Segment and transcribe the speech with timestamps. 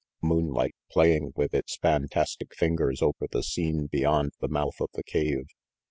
[0.23, 5.45] Moonlight, playing with its fantastic fingers over the scene beyond the mouth of the cave.